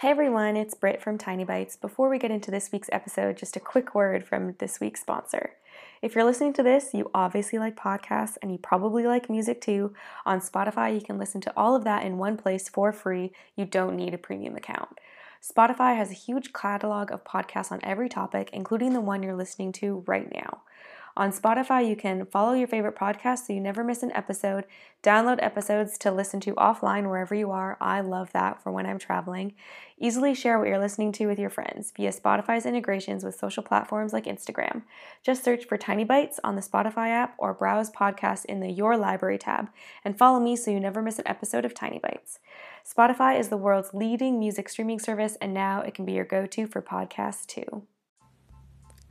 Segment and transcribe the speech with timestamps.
[0.00, 1.74] Hey everyone, it's Britt from Tiny Bites.
[1.74, 5.54] Before we get into this week's episode, just a quick word from this week's sponsor.
[6.02, 9.94] If you're listening to this, you obviously like podcasts and you probably like music too.
[10.26, 13.32] On Spotify, you can listen to all of that in one place for free.
[13.56, 14.98] You don't need a premium account.
[15.42, 19.72] Spotify has a huge catalog of podcasts on every topic, including the one you're listening
[19.72, 20.60] to right now.
[21.18, 24.66] On Spotify, you can follow your favorite podcast so you never miss an episode,
[25.02, 27.78] download episodes to listen to offline wherever you are.
[27.80, 29.54] I love that for when I'm traveling.
[29.98, 34.12] Easily share what you're listening to with your friends via Spotify's integrations with social platforms
[34.12, 34.82] like Instagram.
[35.22, 38.98] Just search for Tiny Bites on the Spotify app or browse podcasts in the Your
[38.98, 39.70] Library tab
[40.04, 42.40] and follow me so you never miss an episode of Tiny Bites.
[42.86, 46.44] Spotify is the world's leading music streaming service, and now it can be your go
[46.44, 47.86] to for podcasts too.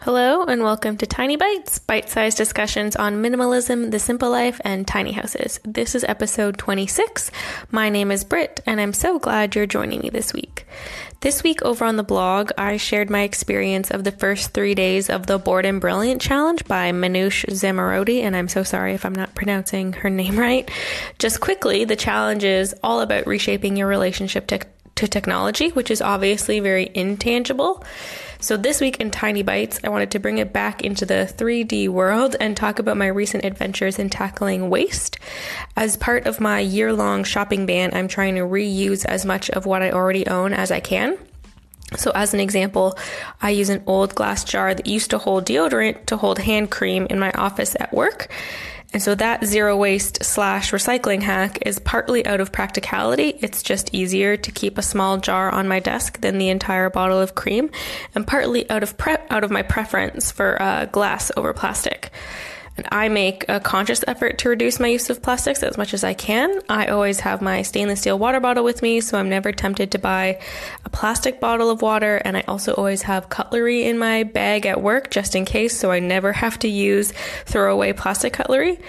[0.00, 4.86] Hello, and welcome to Tiny Bites, bite sized discussions on minimalism, the simple life, and
[4.86, 5.60] tiny houses.
[5.64, 7.30] This is episode 26.
[7.70, 10.66] My name is Britt, and I'm so glad you're joining me this week.
[11.20, 15.08] This week, over on the blog, I shared my experience of the first three days
[15.08, 19.14] of the Bored and Brilliant Challenge by Manoush Zomorodi, and I'm so sorry if I'm
[19.14, 20.70] not pronouncing her name right.
[21.18, 24.60] Just quickly, the challenge is all about reshaping your relationship to,
[24.96, 27.84] to technology, which is obviously very intangible.
[28.40, 31.88] So, this week in Tiny Bites, I wanted to bring it back into the 3D
[31.88, 35.18] world and talk about my recent adventures in tackling waste.
[35.76, 39.64] As part of my year long shopping ban, I'm trying to reuse as much of
[39.64, 41.16] what I already own as I can.
[41.96, 42.98] So, as an example,
[43.40, 47.06] I use an old glass jar that used to hold deodorant to hold hand cream
[47.08, 48.30] in my office at work.
[48.94, 53.36] And so that zero waste slash recycling hack is partly out of practicality.
[53.40, 57.18] It's just easier to keep a small jar on my desk than the entire bottle
[57.18, 57.70] of cream,
[58.14, 62.12] and partly out of prep out of my preference for uh, glass over plastic.
[62.76, 66.02] And I make a conscious effort to reduce my use of plastics as much as
[66.02, 66.60] I can.
[66.68, 69.98] I always have my stainless steel water bottle with me, so I'm never tempted to
[69.98, 70.40] buy
[70.84, 72.16] a plastic bottle of water.
[72.16, 75.92] And I also always have cutlery in my bag at work just in case, so
[75.92, 77.12] I never have to use
[77.44, 78.80] throwaway plastic cutlery.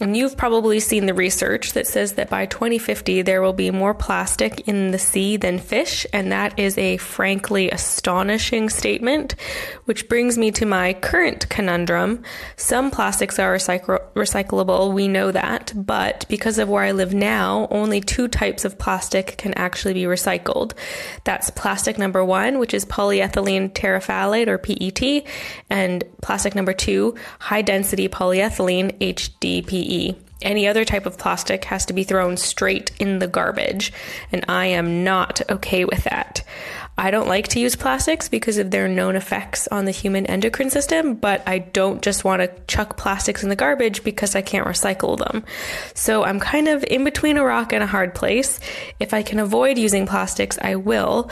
[0.00, 3.94] And you've probably seen the research that says that by 2050 there will be more
[3.94, 9.36] plastic in the sea than fish, and that is a frankly astonishing statement,
[9.84, 12.24] which brings me to my current conundrum.
[12.56, 17.68] Some plastics are recyc- recyclable, we know that, but because of where I live now,
[17.70, 20.72] only two types of plastic can actually be recycled.
[21.24, 25.24] That's plastic number one, which is polyethylene terephthalate or PET,
[25.70, 30.16] and plastic number two, high density polyethylene HDPE.
[30.42, 33.92] Any other type of plastic has to be thrown straight in the garbage,
[34.30, 36.44] and I am not okay with that.
[36.96, 40.70] I don't like to use plastics because of their known effects on the human endocrine
[40.70, 44.66] system, but I don't just want to chuck plastics in the garbage because I can't
[44.66, 45.44] recycle them.
[45.94, 48.60] So I'm kind of in between a rock and a hard place.
[49.00, 51.30] If I can avoid using plastics, I will,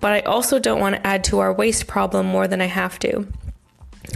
[0.00, 2.98] but I also don't want to add to our waste problem more than I have
[3.00, 3.26] to.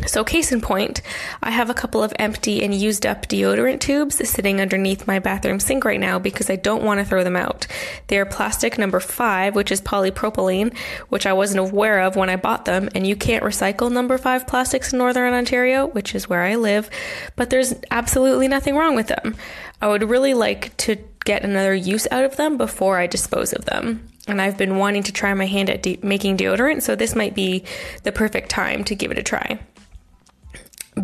[0.06, 1.02] So, case in point,
[1.42, 5.60] I have a couple of empty and used up deodorant tubes sitting underneath my bathroom
[5.60, 7.66] sink right now because I don't want to throw them out.
[8.06, 10.76] They're plastic number five, which is polypropylene,
[11.08, 14.46] which I wasn't aware of when I bought them, and you can't recycle number five
[14.46, 16.88] plastics in Northern Ontario, which is where I live,
[17.36, 19.36] but there's absolutely nothing wrong with them.
[19.80, 23.64] I would really like to get another use out of them before I dispose of
[23.64, 24.08] them.
[24.26, 27.34] And I've been wanting to try my hand at de- making deodorant, so this might
[27.34, 27.64] be
[28.02, 29.58] the perfect time to give it a try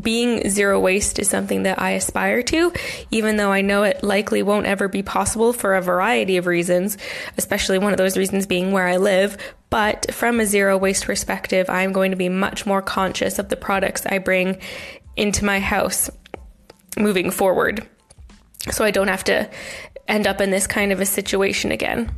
[0.05, 2.73] being zero waste is something that I aspire to,
[3.11, 6.99] even though I know it likely won't ever be possible for a variety of reasons,
[7.37, 9.37] especially one of those reasons being where I live.
[9.71, 13.57] But from a zero waste perspective, I'm going to be much more conscious of the
[13.57, 14.61] products I bring
[15.17, 16.11] into my house
[16.97, 17.89] moving forward.
[18.71, 19.51] So I don't have to
[20.07, 22.13] end up in this kind of a situation again.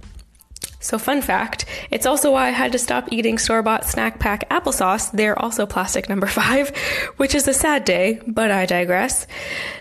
[0.79, 4.49] So, fun fact it's also why I had to stop eating store bought snack pack
[4.51, 5.11] applesauce.
[5.11, 6.77] They're also plastic number five,
[7.17, 9.27] which is a sad day, but I digress.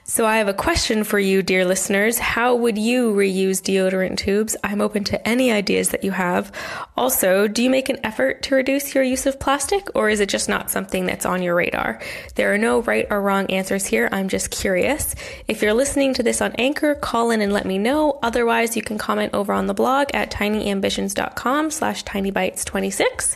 [0.05, 2.17] So, I have a question for you, dear listeners.
[2.17, 4.55] How would you reuse deodorant tubes?
[4.63, 6.51] I'm open to any ideas that you have.
[6.95, 10.29] Also, do you make an effort to reduce your use of plastic, or is it
[10.29, 11.99] just not something that's on your radar?
[12.35, 14.07] There are no right or wrong answers here.
[14.11, 15.13] I'm just curious.
[15.47, 18.17] If you're listening to this on Anchor, call in and let me know.
[18.23, 23.35] Otherwise, you can comment over on the blog at Tiny Ambition ambitions.com slash tinybites26.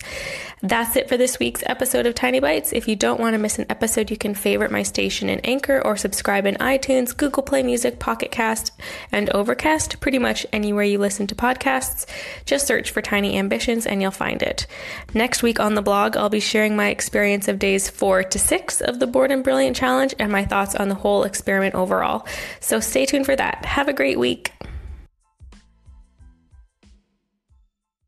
[0.61, 2.73] That's it for this week's episode of Tiny Bites.
[2.73, 5.81] If you don't want to miss an episode, you can favorite my station in Anchor
[5.83, 8.73] or subscribe in iTunes, Google Play Music, Pocket Cast,
[9.11, 12.05] and Overcast, pretty much anywhere you listen to podcasts.
[12.45, 14.67] Just search for Tiny Ambitions and you'll find it.
[15.13, 18.81] Next week on the blog, I'll be sharing my experience of days four to six
[18.81, 22.27] of the Bored and Brilliant Challenge and my thoughts on the whole experiment overall.
[22.59, 23.65] So stay tuned for that.
[23.65, 24.51] Have a great week.